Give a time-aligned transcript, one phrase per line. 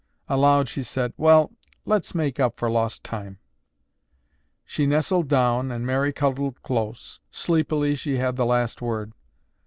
[0.27, 1.51] Aloud she said, "Well,
[1.85, 3.37] let's make up for lost time."
[4.65, 7.19] She nestled down and Mary cuddled close.
[7.29, 9.13] Sleepily she had the last word.